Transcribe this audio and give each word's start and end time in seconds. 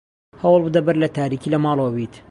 هەوڵ 0.41 0.59
بدە 0.65 0.81
بەر 0.85 0.95
لە 1.03 1.07
تاریکی 1.17 1.51
لە 1.53 1.59
ماڵەوە 1.65 1.91
بیت. 1.97 2.13